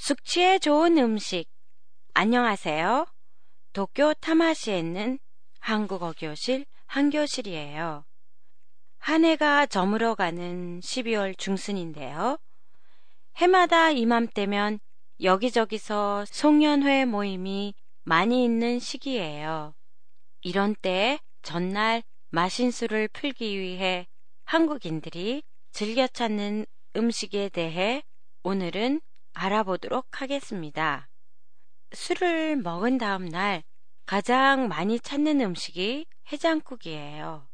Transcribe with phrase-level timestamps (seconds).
[0.00, 1.44] 숙취에 좋은 음식.
[2.14, 3.04] 안녕하세요.
[3.74, 5.18] 도쿄 타마시에 있는
[5.60, 8.06] 한국어 교실 한교실이에요.
[8.96, 12.38] 한 해가 저물어가는 12월 중순인데요.
[13.36, 14.80] 해마다 이맘때면
[15.22, 19.74] 여기저기서 송년회 모임이 많이 있는 시기예요.
[20.40, 24.06] 이런 때 전날 마신 술을 풀기 위해
[24.44, 25.42] 한국인들이
[25.72, 26.64] 즐겨 찾는
[26.96, 28.02] 음식에 대해
[28.42, 29.02] 오늘은
[29.40, 31.08] 알아보도록 하겠습니다.
[31.92, 33.62] 술을 먹은 다음 날
[34.04, 37.48] 가장 많이 찾는 음식이 해장국이에요.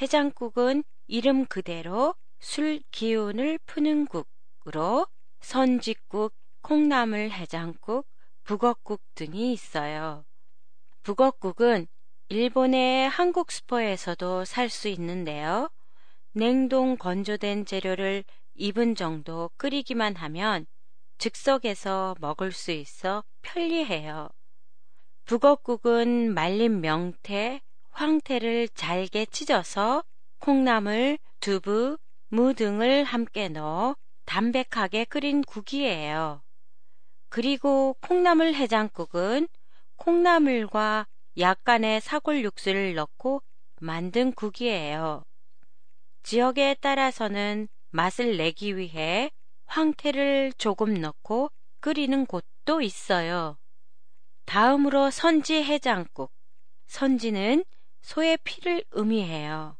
[0.00, 5.06] 해장국은 이름 그대로 술 기운을 푸는 국으로
[5.40, 8.04] 선지국, 콩나물 해장국,
[8.42, 10.24] 북엇국 등이 있어요.
[11.04, 11.86] 북엇국은
[12.30, 15.70] 일본의 한국 슈퍼에서도 살 수 있는데요.
[16.32, 18.24] 냉동 건조된 재료를
[18.58, 20.66] 2분 정도 끓이기만 하면
[21.22, 24.28] 즉석에서 먹을 수 있어 편리해요.
[25.24, 30.02] 북엇국은 말린 명태, 황태를 잘게 찢어서
[30.40, 36.42] 콩나물, 두부, 무 등을 함께 넣어 담백하게 끓인 국이에요.
[37.28, 39.46] 그리고 콩나물 해장국은
[39.98, 41.06] 콩나물과
[41.38, 43.42] 약간의 사골 육수를 넣고
[43.78, 45.22] 만든 국이에요.
[46.24, 49.30] 지역에 따라서는 맛을 내기 위해
[49.72, 53.56] 황태를 조금 넣고 끓이는 곳도 있어요.
[54.44, 56.30] 다음으로 선지 해장국.
[56.88, 57.64] 선지는
[58.02, 59.78] 소의 피를 의미해요.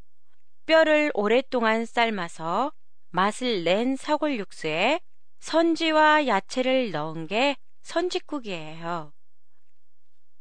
[0.65, 2.73] 뼈를 오랫동안 삶아서
[3.11, 5.01] 맛을 낸 사골 육수에
[5.41, 9.13] 선지와 야채를 넣은 게 선지국이에요.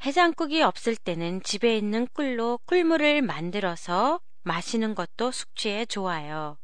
[0.06, 6.61] 해장국이 없을 때는 집에 있는 꿀로 꿀물을 만들어서 마시는 것도 숙취에 좋아요.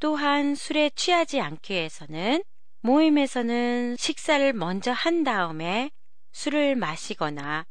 [0.00, 2.42] 또한 술에 취하지 않기 위해서는
[2.80, 5.90] 모임에서는 식사를 먼저 한 다음에
[6.32, 7.64] 술을 마시거나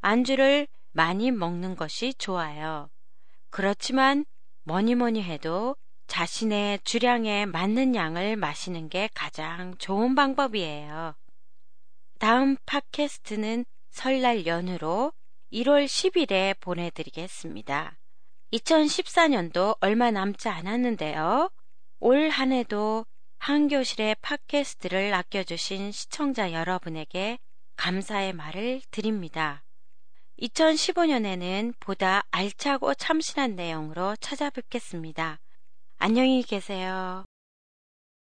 [0.00, 2.90] 안주를 많이 먹는 것이 좋아요.
[3.50, 4.24] 그렇지만
[4.64, 5.76] 뭐니 뭐니 해도
[6.06, 11.14] 자신의 주량에 맞는 양을 마시는 게 가장 좋은 방법이에요.
[12.18, 15.12] 다음 팟캐스트는 설날 연휴로
[15.52, 17.96] 1월 10일에 보내드리겠습니다.
[18.52, 21.50] 2014년도 얼마 남지 않았는데요.
[22.02, 23.04] 올 한 해도
[23.40, 27.38] 한교실의 팟캐스트를 아껴주신 시청자 여러분에게
[27.76, 29.62] 감사의 말을 드립니다.
[30.40, 35.40] 2015년에는 보다 알차고 참신한 내용으로 찾아뵙겠습니다.
[35.98, 37.24] 안녕히 계세요.